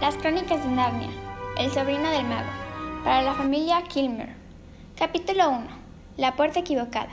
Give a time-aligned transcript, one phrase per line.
[0.00, 1.08] Las Crónicas de Narnia,
[1.58, 2.48] El sobrino del mago,
[3.02, 4.32] para la familia Kilmer.
[4.96, 5.66] Capítulo 1.
[6.16, 7.08] La puerta equivocada.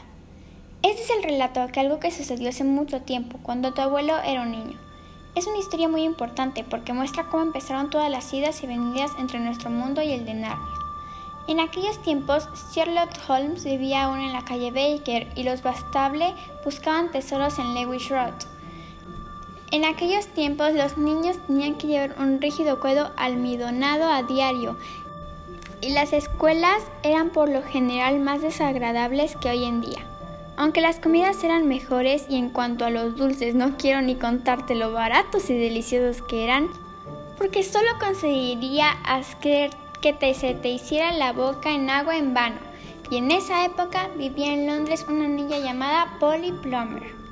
[0.84, 4.44] Este es el relato de algo que sucedió hace mucho tiempo, cuando tu abuelo era
[4.44, 4.78] un niño.
[5.34, 9.40] Es una historia muy importante porque muestra cómo empezaron todas las idas y venidas entre
[9.40, 10.80] nuestro mundo y el de Narnia.
[11.48, 17.12] En aquellos tiempos, Sherlock Holmes vivía aún en la calle Baker y los Bastable buscaban
[17.12, 18.36] tesoros en Lewis Road.
[19.72, 24.78] En aquellos tiempos los niños tenían que llevar un rígido cuero almidonado a diario
[25.82, 30.06] y las escuelas eran por lo general más desagradables que hoy en día.
[30.58, 34.74] Aunque las comidas eran mejores y en cuanto a los dulces no quiero ni contarte
[34.74, 36.70] lo baratos y deliciosos que eran,
[37.38, 42.58] porque solo conseguiría hacer que te, se te hiciera la boca en agua en vano.
[43.10, 47.25] Y en esa época vivía en Londres una niña llamada Polly Plummer.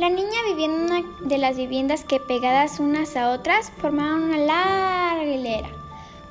[0.00, 4.38] La niña vivía en una de las viviendas que pegadas unas a otras formaban una
[4.38, 5.68] larga hilera.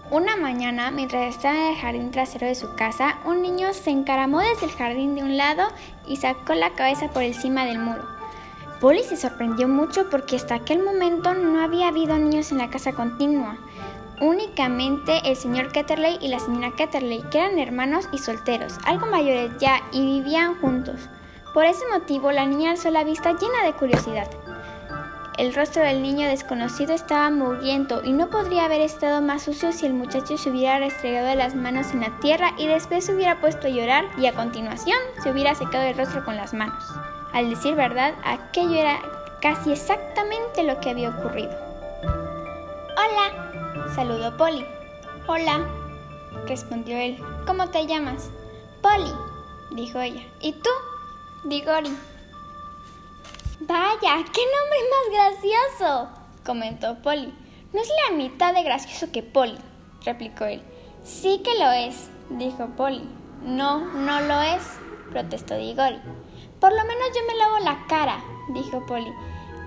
[0.10, 4.40] Una mañana, mientras estaba en el jardín trasero de su casa, un niño se encaramó
[4.40, 5.68] desde el jardín de un lado
[6.08, 8.02] y sacó la cabeza por encima del muro.
[8.82, 12.94] Polly se sorprendió mucho porque hasta aquel momento no había habido niños en la casa
[12.94, 13.56] continua.
[14.20, 19.52] Únicamente el señor Ketterley y la señora Ketterley, que eran hermanos y solteros, algo mayores
[19.60, 21.08] ya, y vivían juntos.
[21.54, 24.30] Por ese motivo, la niña alzó la vista llena de curiosidad.
[25.40, 29.86] El rostro del niño desconocido estaba mugriento y no podría haber estado más sucio si
[29.86, 33.68] el muchacho se hubiera restregado las manos en la tierra y después se hubiera puesto
[33.68, 36.84] a llorar y a continuación se hubiera secado el rostro con las manos.
[37.32, 39.00] Al decir verdad, aquello era
[39.42, 41.56] casi exactamente lo que había ocurrido.
[42.98, 44.66] Hola, saludó Polly.
[45.26, 45.66] Hola,
[46.48, 47.18] respondió él.
[47.48, 48.30] ¿Cómo te llamas?
[48.82, 49.14] Polly,
[49.72, 50.24] dijo ella.
[50.42, 50.70] ¿Y tú?
[51.46, 51.90] Digori.
[53.62, 56.10] Vaya, qué nombre más gracioso,
[56.46, 57.34] comentó Polly.
[57.72, 59.58] No es la mitad de gracioso que Polly,
[60.04, 60.62] replicó él.
[61.04, 63.08] Sí que lo es, dijo Polly.
[63.42, 64.80] No, no lo es,
[65.12, 66.02] protestó Digori.
[66.60, 69.14] Por lo menos yo me lavo la cara, dijo Polly.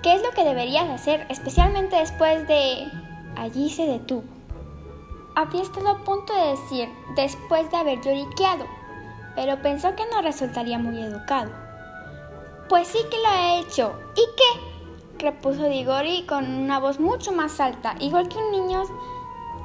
[0.03, 2.87] ¿Qué es lo que deberías hacer, especialmente después de...
[3.37, 4.25] Allí se detuvo.
[5.35, 8.67] Había estado a punto de decir después de haber lloriqueado,
[9.35, 11.62] pero pensó que no resultaría muy educado.
[12.73, 13.93] Pues sí que lo ha hecho.
[14.17, 15.23] ¿Y qué?
[15.23, 18.85] repuso Digori con una voz mucho más alta, igual que un niño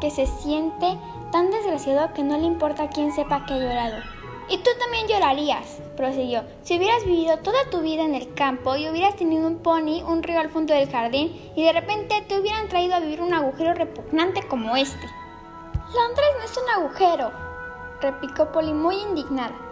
[0.02, 1.00] que se siente
[1.32, 4.04] tan desgraciado que no le importa quién sepa que ha llorado.
[4.50, 8.90] Y tú también llorarías, prosiguió, si hubieras vivido toda tu vida en el campo y
[8.90, 12.68] hubieras tenido un pony, un río al fondo del jardín y de repente te hubieran
[12.68, 15.08] traído a vivir un agujero repugnante como este.
[15.96, 17.32] Londres no es un agujero,
[18.02, 19.67] replicó Polly muy indignada.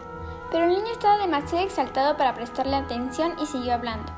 [0.56, 4.10] Pero el niño estaba demasiado exaltado para prestarle atención y siguió hablando.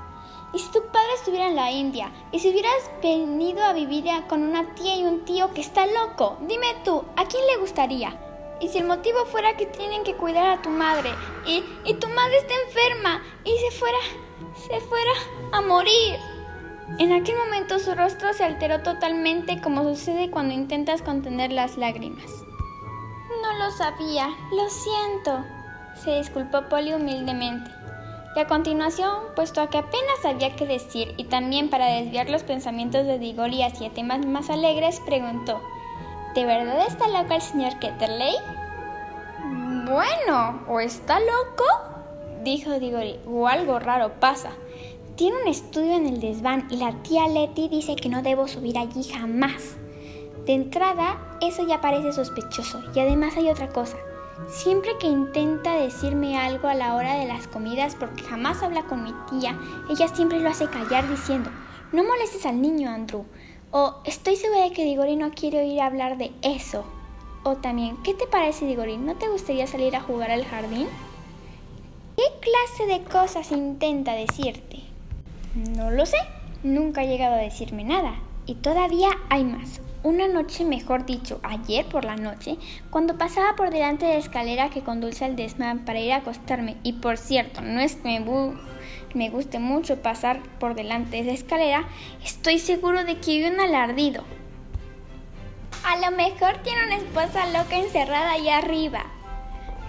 [0.53, 2.11] ¿Y si tu padre estuviera en la India?
[2.31, 6.37] ¿Y si hubieras venido a vivir con una tía y un tío que está loco?
[6.41, 8.15] Dime tú, ¿a quién le gustaría?
[8.61, 11.09] ¿Y si el motivo fuera que tienen que cuidar a tu madre?
[11.47, 13.23] ¿Y, y tu madre está enferma?
[13.43, 13.97] ¿Y se fuera,
[14.69, 15.13] se fuera
[15.53, 16.19] a morir?
[16.99, 22.29] En aquel momento su rostro se alteró totalmente como sucede cuando intentas contener las lágrimas.
[23.41, 25.43] No lo sabía, lo siento,
[26.03, 27.71] se disculpó Polly humildemente.
[28.35, 32.43] Y a continuación, puesto a que apenas sabía qué decir y también para desviar los
[32.43, 35.59] pensamientos de Digori hacia temas más alegres, preguntó:
[36.35, 38.35] ¿De verdad está loco el señor Ketterley?
[39.89, 41.63] Bueno, o está loco,
[42.43, 44.51] dijo Digori, o algo raro pasa.
[45.15, 48.77] Tiene un estudio en el desván y la tía Letty dice que no debo subir
[48.77, 49.77] allí jamás.
[50.45, 53.97] De entrada, eso ya parece sospechoso y además hay otra cosa.
[54.49, 59.03] Siempre que intenta decirme algo a la hora de las comidas, porque jamás habla con
[59.03, 59.59] mi tía,
[59.89, 61.49] ella siempre lo hace callar diciendo,
[61.91, 63.25] no molestes al niño, Andrew.
[63.71, 66.85] O estoy segura de que Digori no quiere oír hablar de eso.
[67.43, 68.97] O también, ¿qué te parece, Digori?
[68.97, 70.87] ¿No te gustaría salir a jugar al jardín?
[72.15, 74.81] ¿Qué clase de cosas intenta decirte?
[75.55, 76.17] No lo sé.
[76.63, 78.15] Nunca ha llegado a decirme nada.
[78.45, 79.81] Y todavía hay más.
[80.03, 82.57] Una noche, mejor dicho, ayer por la noche,
[82.91, 86.77] cuando pasaba por delante de la escalera que conduce al desmán para ir a acostarme,
[86.83, 88.19] y por cierto, no es que
[89.15, 91.87] me, guste mucho pasar por delante de esa escalera,
[92.23, 94.23] estoy seguro de que vi un alardido.
[95.83, 99.03] A lo mejor tiene una esposa loca encerrada allá arriba.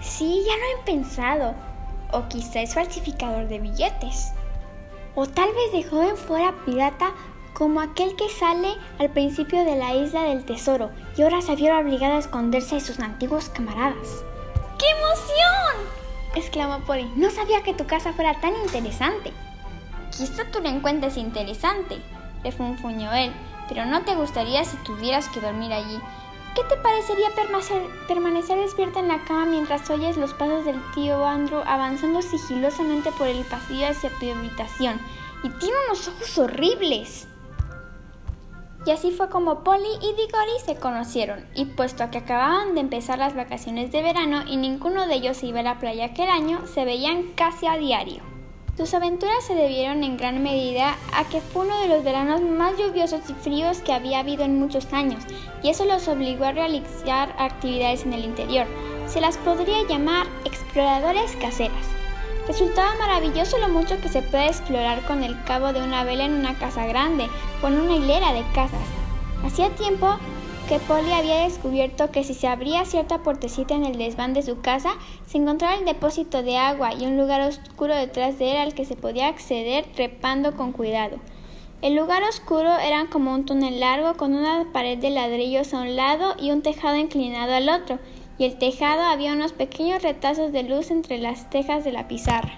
[0.01, 1.53] Sí, ya lo he pensado.
[2.11, 4.31] O quizá es falsificador de billetes.
[5.13, 7.13] O tal vez de joven fuera pirata
[7.59, 11.77] como aquel que sale al principio de la isla del tesoro y ahora se vio
[11.77, 14.23] obligado a esconderse de sus antiguos camaradas.
[14.79, 15.89] ¡Qué emoción!
[16.35, 17.11] exclamó Polly.
[17.17, 19.33] No sabía que tu casa fuera tan interesante.
[20.17, 22.01] Quizá tú la encuentres interesante,
[22.45, 23.33] le funfuñó él,
[23.67, 25.99] pero no te gustaría si tuvieras que dormir allí.
[26.55, 27.27] ¿Qué te parecería
[28.07, 33.27] permanecer, despierta en la cama mientras oyes los pasos del tío Andrew avanzando sigilosamente por
[33.27, 34.97] el pasillo hacia tu habitación?
[35.43, 37.27] Y tiene unos ojos horribles.
[38.85, 43.19] Y así fue como Polly y Diggory se conocieron, y puesto que acababan de empezar
[43.19, 46.85] las vacaciones de verano y ninguno de ellos iba a la playa aquel año, se
[46.85, 48.21] veían casi a diario.
[48.77, 52.77] Sus aventuras se debieron en gran medida a que fue uno de los veranos más
[52.77, 55.21] lluviosos y fríos que había habido en muchos años,
[55.61, 58.65] y eso los obligó a realizar actividades en el interior.
[59.07, 61.98] Se las podría llamar exploradores caseras.
[62.49, 66.33] Resultaba maravilloso lo mucho que se puede explorar con el cabo de una vela en
[66.33, 67.27] una casa grande
[67.61, 68.81] en una hilera de casas.
[69.45, 70.17] Hacía tiempo
[70.67, 74.61] que Polly había descubierto que si se abría cierta puertecita en el desván de su
[74.61, 74.93] casa,
[75.27, 78.85] se encontraba el depósito de agua y un lugar oscuro detrás de él al que
[78.85, 81.17] se podía acceder trepando con cuidado.
[81.83, 85.95] El lugar oscuro era como un túnel largo con una pared de ladrillos a un
[85.95, 87.99] lado y un tejado inclinado al otro,
[88.39, 92.57] y el tejado había unos pequeños retazos de luz entre las tejas de la pizarra.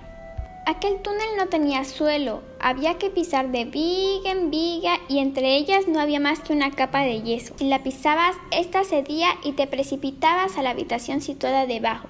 [0.67, 5.87] Aquel túnel no tenía suelo, había que pisar de viga en viga y entre ellas
[5.87, 7.55] no había más que una capa de yeso.
[7.57, 12.07] Si la pisabas, esta cedía y te precipitabas a la habitación situada debajo.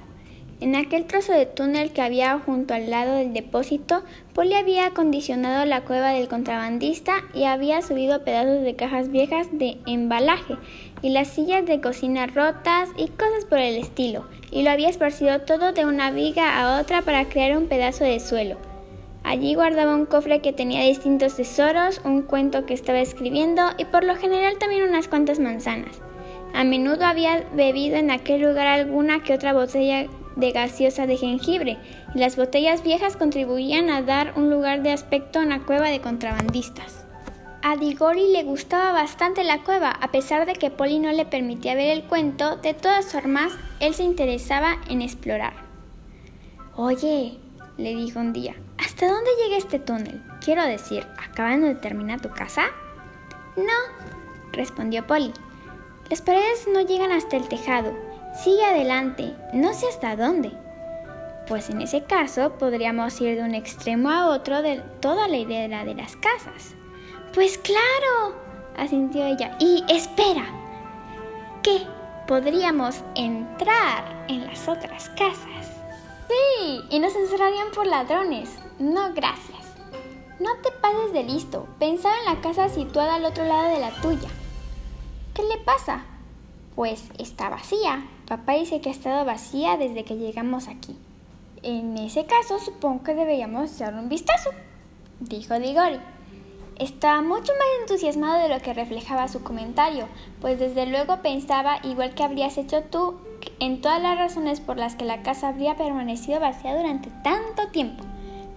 [0.59, 4.03] En aquel trozo de túnel que había junto al lado del depósito,
[4.33, 9.79] Polly había acondicionado la cueva del contrabandista y había subido pedazos de cajas viejas de
[9.87, 10.57] embalaje
[11.01, 15.41] y las sillas de cocina rotas y cosas por el estilo, y lo había esparcido
[15.41, 18.57] todo de una viga a otra para crear un pedazo de suelo.
[19.23, 24.03] Allí guardaba un cofre que tenía distintos tesoros, un cuento que estaba escribiendo y por
[24.03, 26.01] lo general también unas cuantas manzanas.
[26.53, 31.77] A menudo había bebido en aquel lugar alguna que otra botella de gaseosa de jengibre,
[32.15, 36.01] y las botellas viejas contribuían a dar un lugar de aspecto a una cueva de
[36.01, 37.00] contrabandistas.
[37.63, 41.75] A Digori le gustaba bastante la cueva, a pesar de que Polly no le permitía
[41.75, 45.53] ver el cuento, de todas formas, él se interesaba en explorar.
[46.75, 47.37] Oye,
[47.77, 50.23] le dijo un día, ¿hasta dónde llega este túnel?
[50.43, 52.63] Quiero decir, ¿acaban de terminar tu casa?
[53.55, 54.07] No,
[54.53, 55.31] respondió Polly.
[56.09, 57.93] Las paredes no llegan hasta el tejado.
[58.43, 60.51] Sigue adelante, no sé hasta dónde.
[61.47, 65.85] Pues en ese caso podríamos ir de un extremo a otro de toda la idea
[65.85, 66.75] de las casas.
[67.33, 68.35] Pues claro,
[68.77, 69.55] asintió ella.
[69.59, 70.45] Y espera,
[71.63, 71.87] ¿qué?
[72.27, 75.71] Podríamos entrar en las otras casas.
[76.27, 78.49] Sí, y nos encerrarían por ladrones.
[78.79, 79.59] No, gracias.
[80.39, 81.67] No te pases de listo.
[81.79, 84.29] Pensaba en la casa situada al otro lado de la tuya.
[85.33, 86.03] ¿Qué le pasa?
[86.75, 88.05] Pues está vacía.
[88.27, 90.97] Papá dice que ha estado vacía desde que llegamos aquí.
[91.63, 94.49] En ese caso, supongo que deberíamos echar un vistazo,
[95.19, 95.99] dijo Digori.
[96.81, 100.07] Estaba mucho más entusiasmado de lo que reflejaba su comentario,
[100.41, 103.21] pues desde luego pensaba, igual que habrías hecho tú,
[103.59, 108.03] en todas las razones por las que la casa habría permanecido vacía durante tanto tiempo.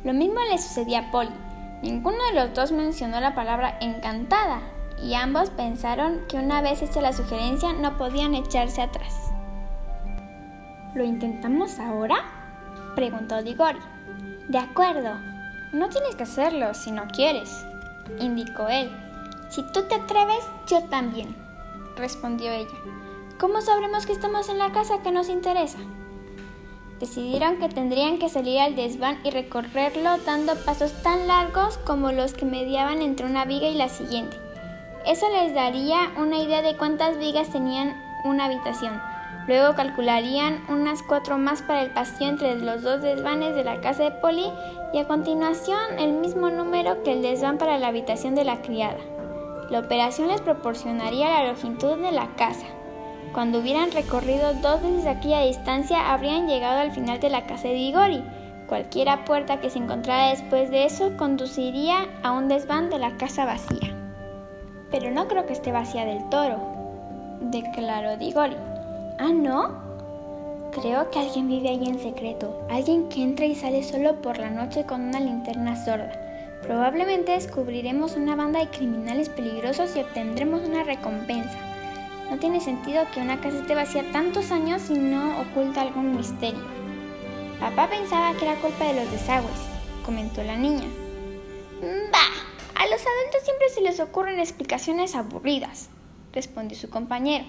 [0.05, 1.35] Lo mismo le sucedía a Polly.
[1.83, 4.63] Ninguno de los dos mencionó la palabra encantada,
[5.03, 9.13] y ambos pensaron que una vez hecha la sugerencia no podían echarse atrás.
[10.95, 12.25] ¿Lo intentamos ahora?
[12.95, 13.81] preguntó Digori.
[14.49, 15.11] De acuerdo.
[15.75, 17.67] No tienes que hacerlo si no quieres,
[18.21, 18.91] indicó él.
[19.49, 21.37] Si tú te atreves, yo también,
[21.97, 22.77] respondió ella.
[23.39, 25.79] ¿Cómo sabremos que estamos en la casa que nos interesa?
[27.01, 32.33] Decidieron que tendrían que salir al desván y recorrerlo dando pasos tan largos como los
[32.33, 34.37] que mediaban entre una viga y la siguiente.
[35.07, 39.01] Eso les daría una idea de cuántas vigas tenían una habitación.
[39.47, 44.05] Luego calcularían unas cuatro más para el pasillo entre los dos desvanes de la casa
[44.05, 44.51] de Polly
[44.93, 48.97] y a continuación el mismo número que el desván para la habitación de la criada.
[49.71, 52.67] La operación les proporcionaría la longitud de la casa.
[53.35, 57.77] Cuando hubieran recorrido dos veces aquella distancia, habrían llegado al final de la casa de
[57.77, 58.25] Igori.
[58.69, 63.45] Cualquiera puerta que se encontrara después de eso conduciría a un desván de la casa
[63.45, 63.95] vacía.
[64.91, 66.59] Pero no creo que esté vacía del toro,
[67.41, 68.57] declaró Digori.
[69.27, 70.71] ¿Ah, no?
[70.71, 74.51] Creo que alguien vive ahí en secreto, alguien que entra y sale solo por la
[74.51, 76.13] noche con una linterna sorda.
[76.61, 81.59] Probablemente descubriremos una banda de criminales peligrosos y obtendremos una recompensa.
[82.31, 86.61] No tiene sentido que una casa esté vacía tantos años si no oculta algún misterio.
[87.61, 89.59] Papá pensaba que era culpa de los desagües,
[90.05, 90.89] comentó la niña.
[92.13, 95.89] Bah, a los adultos siempre se les ocurren explicaciones aburridas,
[96.31, 97.47] respondió su compañero.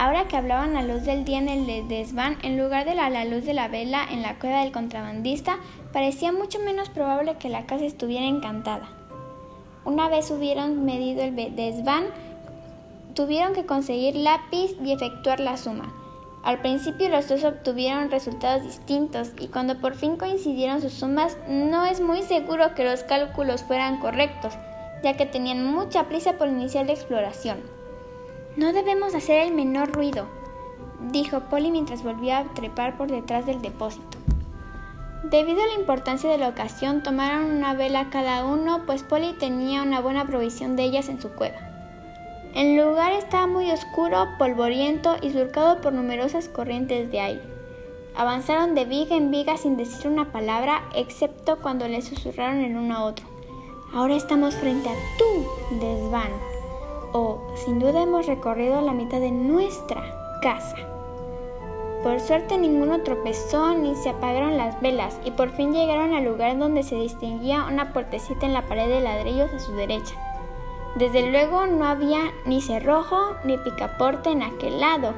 [0.00, 3.26] Ahora que hablaban a luz del día en el desván, en lugar de la, la
[3.26, 5.58] luz de la vela en la cueva del contrabandista,
[5.92, 8.88] parecía mucho menos probable que la casa estuviera encantada.
[9.84, 12.04] Una vez hubieron medido el desván,
[13.12, 15.92] tuvieron que conseguir lápiz y efectuar la suma.
[16.44, 21.84] Al principio los dos obtuvieron resultados distintos y cuando por fin coincidieron sus sumas no
[21.84, 24.54] es muy seguro que los cálculos fueran correctos,
[25.04, 27.79] ya que tenían mucha prisa por iniciar la exploración.
[28.56, 30.26] No debemos hacer el menor ruido,
[31.12, 34.18] dijo Polly mientras volvía a trepar por detrás del depósito.
[35.22, 39.82] Debido a la importancia de la ocasión, tomaron una vela cada uno, pues Polly tenía
[39.82, 41.58] una buena provisión de ellas en su cueva.
[42.54, 47.42] El lugar estaba muy oscuro, polvoriento y surcado por numerosas corrientes de aire.
[48.16, 52.96] Avanzaron de viga en viga sin decir una palabra, excepto cuando le susurraron el uno
[52.96, 53.26] a otro.
[53.94, 56.30] Ahora estamos frente a tu desván.
[57.12, 60.02] O, sin duda hemos recorrido la mitad de nuestra
[60.42, 60.76] casa.
[62.02, 66.56] Por suerte ninguno tropezó ni se apagaron las velas y por fin llegaron al lugar
[66.56, 70.14] donde se distinguía una puertecita en la pared de ladrillos a su derecha.
[70.96, 75.12] Desde luego no había ni cerrojo ni picaporte en aquel lado,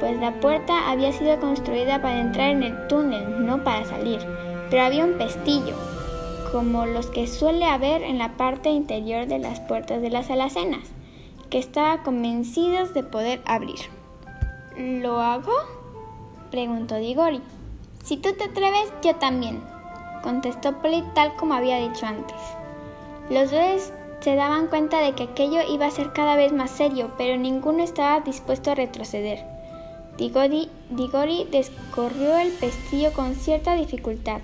[0.00, 4.20] pues la puerta había sido construida para entrar en el túnel, no para salir,
[4.70, 5.76] pero había un pestillo,
[6.52, 10.90] como los que suele haber en la parte interior de las puertas de las alacenas,
[11.54, 13.78] que estaba convencidos de poder abrir.
[14.76, 15.52] ¿Lo hago?
[16.50, 17.40] preguntó Digori.
[18.02, 19.62] Si tú te atreves, yo también,
[20.24, 22.36] contestó Polly tal como había dicho antes.
[23.30, 27.12] Los dos se daban cuenta de que aquello iba a ser cada vez más serio,
[27.16, 29.44] pero ninguno estaba dispuesto a retroceder.
[30.18, 34.40] Digori, Digori descorrió el pestillo con cierta dificultad.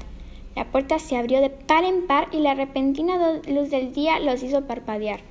[0.55, 4.45] La puerta se abrió de par en par y la repentina luz del día los
[4.45, 5.29] hizo parpadear.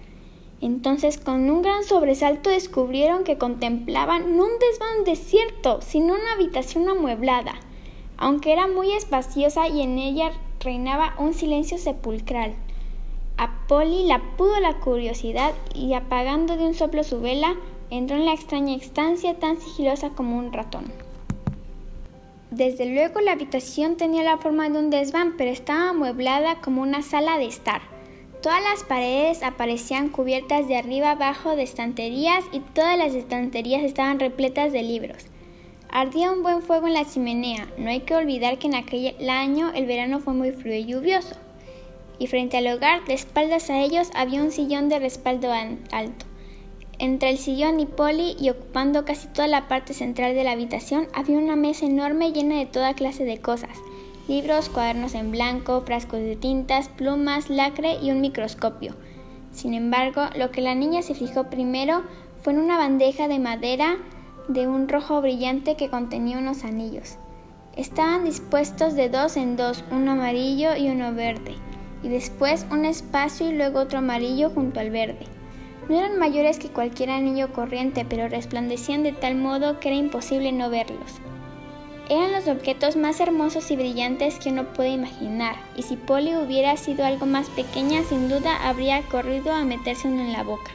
[0.62, 6.90] Entonces, con un gran sobresalto, descubrieron que contemplaban no un desván desierto, sino una habitación
[6.90, 7.56] amueblada,
[8.18, 12.54] aunque era muy espaciosa y en ella reinaba un silencio sepulcral.
[13.38, 17.56] A Polly la pudo la curiosidad y apagando de un soplo su vela,
[17.90, 20.92] entró en la extraña estancia tan sigilosa como un ratón.
[22.52, 27.02] Desde luego la habitación tenía la forma de un desván, pero estaba amueblada como una
[27.02, 27.82] sala de estar.
[28.42, 34.18] Todas las paredes aparecían cubiertas de arriba abajo de estanterías y todas las estanterías estaban
[34.18, 35.26] repletas de libros.
[35.92, 37.68] Ardía un buen fuego en la chimenea.
[37.78, 41.36] No hay que olvidar que en aquel año el verano fue muy frío y lluvioso.
[42.18, 46.26] Y frente al hogar, de espaldas a ellos, había un sillón de respaldo alto.
[46.98, 51.08] Entre el sillón y Polly, y ocupando casi toda la parte central de la habitación,
[51.14, 53.78] había una mesa enorme llena de toda clase de cosas
[54.30, 58.96] libros, cuadernos en blanco, frascos de tintas, plumas, lacre y un microscopio.
[59.52, 62.04] Sin embargo, lo que la niña se fijó primero
[62.42, 63.98] fue en una bandeja de madera
[64.48, 67.18] de un rojo brillante que contenía unos anillos.
[67.76, 71.56] Estaban dispuestos de dos en dos, uno amarillo y uno verde,
[72.04, 75.26] y después un espacio y luego otro amarillo junto al verde.
[75.90, 80.52] No eran mayores que cualquier anillo corriente, pero resplandecían de tal modo que era imposible
[80.52, 81.20] no verlos.
[82.10, 86.76] Eran los objetos más hermosos y brillantes que uno puede imaginar, y si Polly hubiera
[86.76, 90.72] sido algo más pequeña, sin duda habría corrido a meterse uno en la boca.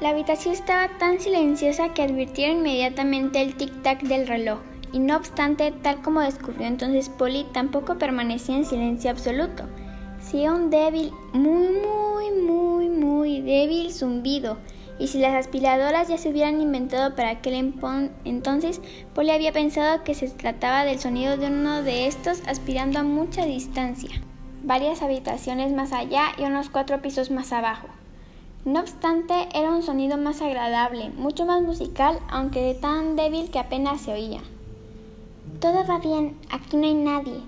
[0.00, 4.58] La habitación estaba tan silenciosa que advirtieron inmediatamente el tic-tac del reloj,
[4.92, 9.62] y no obstante, tal como descubrió entonces Polly, tampoco permanecía en silencio absoluto.
[10.20, 14.58] Sí, un débil, muy, muy, muy, muy débil zumbido,
[14.98, 17.54] y si las aspiradoras ya se hubieran inventado para aquel
[18.24, 18.80] entonces,
[19.14, 23.44] Polly había pensado que se trataba del sonido de uno de estos aspirando a mucha
[23.44, 24.10] distancia,
[24.62, 27.88] varias habitaciones más allá y unos cuatro pisos más abajo.
[28.64, 34.00] No obstante, era un sonido más agradable, mucho más musical, aunque tan débil que apenas
[34.00, 34.40] se oía.
[35.60, 37.40] Todo va bien, aquí no hay nadie,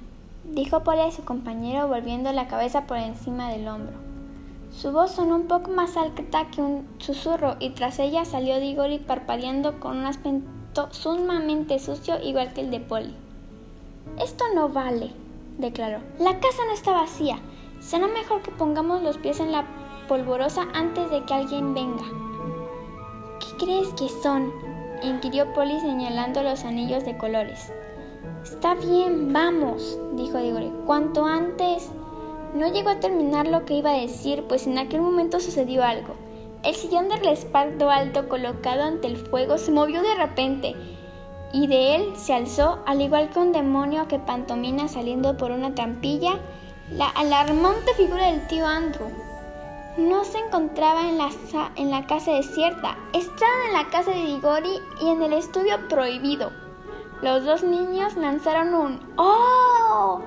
[0.45, 4.08] dijo Polly a su compañero volviendo la cabeza por encima del hombro.
[4.81, 9.01] Su voz sonó un poco más alta que un susurro y tras ella salió Digori
[9.01, 13.13] parpadeando con un aspecto sumamente sucio igual que el de Polly.
[14.23, 15.11] Esto no vale,
[15.59, 15.99] declaró.
[16.21, 17.41] La casa no está vacía.
[17.81, 19.67] Será mejor que pongamos los pies en la
[20.07, 22.05] polvorosa antes de que alguien venga.
[23.41, 24.53] ¿Qué crees que son?
[25.03, 27.73] inquirió Polly señalando los anillos de colores.
[28.45, 30.71] Está bien, vamos, dijo Digori.
[30.87, 31.91] Cuanto antes.
[32.55, 36.15] No llegó a terminar lo que iba a decir, pues en aquel momento sucedió algo.
[36.63, 40.75] El sillón de respaldo alto colocado ante el fuego se movió de repente
[41.53, 45.75] y de él se alzó, al igual que un demonio que pantomina saliendo por una
[45.75, 46.39] trampilla,
[46.91, 49.09] la alarmante figura del tío Andrew.
[49.97, 51.31] No se encontraba en la,
[51.77, 56.51] en la casa desierta, estaba en la casa de Digori y en el estudio prohibido.
[57.23, 60.21] Los dos niños lanzaron un ¡Oh!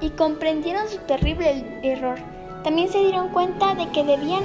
[0.00, 2.18] Y comprendieron su terrible error.
[2.64, 4.44] También se dieron cuenta de que debían,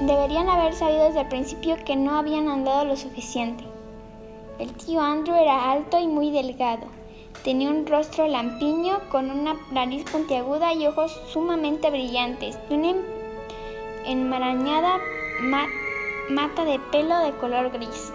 [0.00, 3.64] deberían haber sabido desde el principio que no habían andado lo suficiente.
[4.58, 6.86] El tío Andrew era alto y muy delgado.
[7.42, 12.94] Tenía un rostro lampiño con una nariz puntiaguda y ojos sumamente brillantes y una
[14.04, 14.98] enmarañada
[16.28, 18.12] mata de pelo de color gris.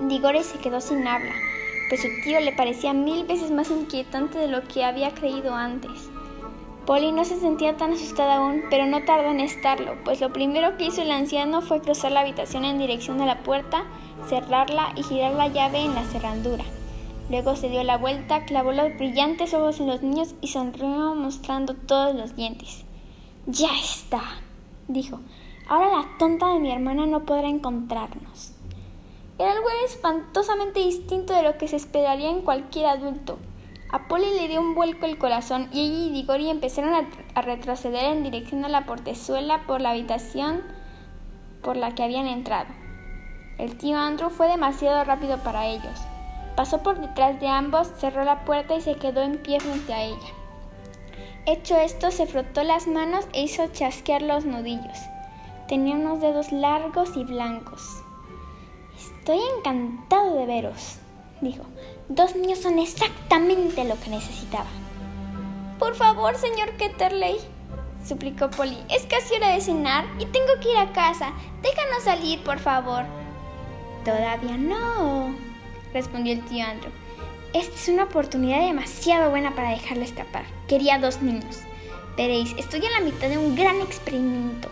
[0.00, 1.34] Digore se quedó sin habla,
[1.88, 6.10] pues su tío le parecía mil veces más inquietante de lo que había creído antes.
[6.86, 10.78] Polly no se sentía tan asustada aún, pero no tardó en estarlo, pues lo primero
[10.78, 13.84] que hizo el anciano fue cruzar la habitación en dirección de la puerta,
[14.26, 16.64] cerrarla y girar la llave en la cerradura.
[17.30, 21.74] Luego se dio la vuelta, clavó los brillantes ojos en los niños y sonrió mostrando
[21.74, 22.84] todos los dientes.
[23.46, 24.22] Ya está,
[24.88, 25.20] dijo.
[25.68, 28.54] Ahora la tonta de mi hermana no podrá encontrarnos.
[29.38, 33.38] Era algo espantosamente distinto de lo que se esperaría en cualquier adulto.
[33.90, 36.92] A Polly le dio un vuelco el corazón y ella y Digori empezaron
[37.34, 40.62] a, retroceder en dirección a la portezuela por la habitación
[41.62, 42.68] por la que habían entrado.
[43.58, 46.00] El tío Andrew fue demasiado rápido para ellos.
[46.56, 50.02] Pasó por detrás de ambos, cerró la puerta y se quedó en pie frente a
[50.02, 50.34] ella.
[51.46, 54.98] Hecho esto, se frotó las manos e hizo chasquear los nudillos.
[55.68, 58.02] Tenía unos dedos largos y blancos.
[59.28, 60.96] Estoy encantado de veros,
[61.42, 61.62] dijo.
[62.08, 64.70] Dos niños son exactamente lo que necesitaba.
[65.78, 67.36] Por favor, señor Ketterley,
[68.06, 68.78] suplicó Polly.
[68.88, 71.34] Es casi hora de cenar y tengo que ir a casa.
[71.60, 73.04] Déjanos salir, por favor.
[74.02, 75.34] Todavía no,
[75.92, 76.90] respondió el tío Andrew.
[77.52, 80.46] Esta es una oportunidad demasiado buena para dejarle escapar.
[80.68, 81.64] Quería dos niños.
[82.16, 84.70] Veréis, estoy en la mitad de un gran experimento.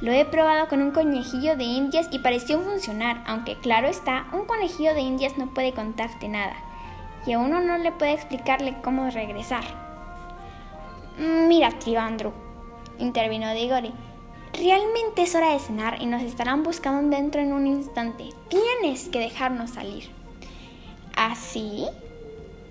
[0.00, 4.44] Lo he probado con un conejillo de indias y pareció funcionar, aunque claro está, un
[4.44, 6.56] conejillo de indias no puede contarte nada,
[7.26, 9.64] y a uno no le puede explicarle cómo regresar.
[11.16, 12.32] Mira, tío Andrew,
[12.98, 13.92] intervino Digori,
[14.52, 18.30] realmente es hora de cenar y nos estarán buscando dentro en un instante.
[18.48, 20.10] Tienes que dejarnos salir.
[21.16, 21.86] ¿Así?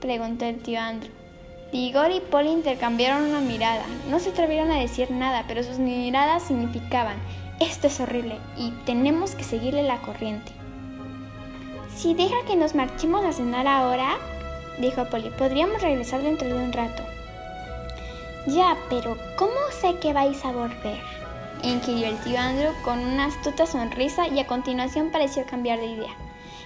[0.01, 1.22] preguntó el tío Andrew.
[1.73, 3.83] Igor y Polly intercambiaron una mirada.
[4.07, 7.17] No se atrevieron a decir nada, pero sus miradas significaban,
[7.59, 10.51] esto es horrible y tenemos que seguirle la corriente.
[11.95, 14.17] Si deja que nos marchemos a cenar ahora,
[14.79, 17.01] dijo Polly, podríamos regresar dentro de un rato.
[18.45, 21.01] Ya, pero ¿cómo sé que vais a volver?
[21.63, 26.15] inquirió el tío Andrew con una astuta sonrisa y a continuación pareció cambiar de idea.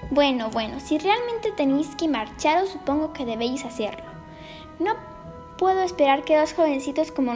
[0.09, 4.06] Bueno, bueno, si realmente tenéis que marcharos, supongo que debéis hacerlo.
[4.79, 4.95] No
[5.57, 7.33] puedo esperar que dos jovencitos como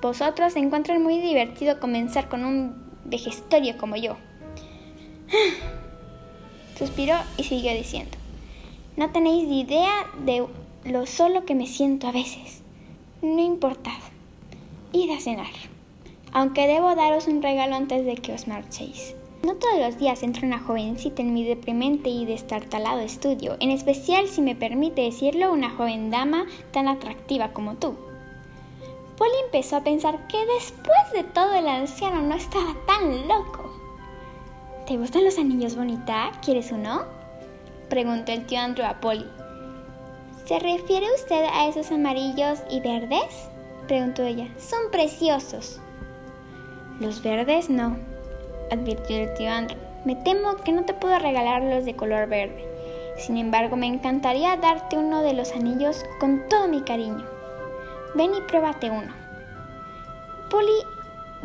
[0.00, 4.16] vosotros encuentren muy divertido comenzar con un vejestorio como yo.
[6.78, 8.16] Suspiró y siguió diciendo,
[8.96, 10.46] no tenéis ni idea de
[10.84, 12.62] lo solo que me siento a veces.
[13.20, 13.90] No importa.
[14.92, 15.52] Id a cenar,
[16.32, 19.14] aunque debo daros un regalo antes de que os marchéis.
[19.42, 24.26] No todos los días entra una jovencita en mi deprimente y destartalado estudio, en especial
[24.26, 27.94] si me permite decirlo una joven dama tan atractiva como tú.
[29.16, 33.70] Polly empezó a pensar que después de todo el anciano no estaba tan loco.
[34.86, 36.32] ¿Te gustan los anillos bonita?
[36.44, 37.02] ¿Quieres uno?
[37.88, 39.26] preguntó el tío Andrew a Polly.
[40.46, 43.48] ¿Se refiere usted a esos amarillos y verdes?
[43.86, 44.48] preguntó ella.
[44.58, 45.80] Son preciosos.
[47.00, 47.96] Los verdes no,
[48.70, 49.78] advirtió el tío Andrew.
[50.04, 52.64] Me temo que no te puedo regalar los de color verde.
[53.16, 57.24] Sin embargo, me encantaría darte uno de los anillos con todo mi cariño.
[58.14, 59.12] Ven y pruébate uno.
[60.50, 60.82] Polly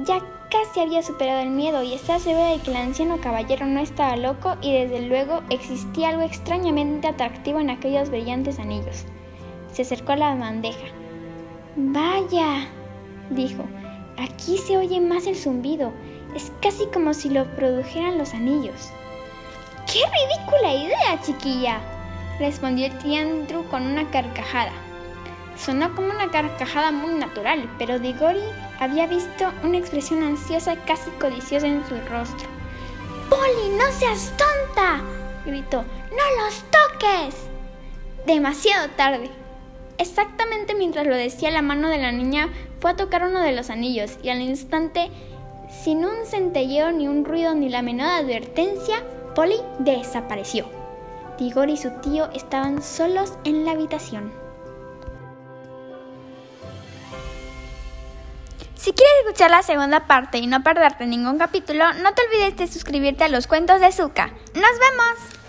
[0.06, 3.80] ya casi había superado el miedo y estaba segura de que el anciano caballero no
[3.80, 9.06] estaba loco y desde luego existía algo extrañamente atractivo en aquellos brillantes anillos.
[9.72, 10.88] Se acercó a la bandeja.
[11.76, 12.68] Vaya,
[13.32, 13.64] dijo,
[14.18, 15.92] aquí se oye más el zumbido
[16.36, 18.92] es casi como si lo produjeran los anillos.
[19.92, 21.80] ¡Qué ridícula idea, chiquilla!
[22.40, 24.72] respondió el Andrew con una carcajada.
[25.56, 28.42] Sonó como una carcajada muy natural, pero Digori
[28.80, 32.48] había visto una expresión ansiosa casi codiciosa en su rostro.
[33.30, 35.02] ¡Polly, no seas tonta!
[35.46, 35.84] gritó.
[36.12, 37.36] ¡No los toques!
[38.26, 39.30] Demasiado tarde.
[39.98, 43.70] Exactamente mientras lo decía, la mano de la niña fue a tocar uno de los
[43.70, 45.12] anillos y al instante
[45.82, 49.04] sin un centelleo, ni un ruido, ni la menor advertencia,
[49.36, 50.66] Polly desapareció.
[51.38, 54.32] Tigor y su tío estaban solos en la habitación.
[58.76, 62.68] Si quieres escuchar la segunda parte y no perderte ningún capítulo, no te olvides de
[62.68, 64.28] suscribirte a los cuentos de Zuka.
[64.28, 65.43] ¡Nos vemos!